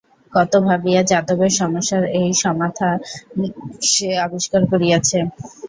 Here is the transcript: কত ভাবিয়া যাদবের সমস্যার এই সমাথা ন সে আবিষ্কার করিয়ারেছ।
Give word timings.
কত 0.33 0.53
ভাবিয়া 0.67 1.01
যাদবের 1.11 1.51
সমস্যার 1.59 2.03
এই 2.19 2.31
সমাথা 2.43 2.89
ন 3.37 3.41
সে 3.89 4.09
আবিষ্কার 4.25 4.61
করিয়ারেছ। 4.71 5.11